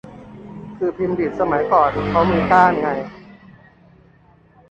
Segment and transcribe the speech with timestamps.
[0.77, 2.87] คือพิมพ์ดีดสมัยก่อนเค้ามีก้านไง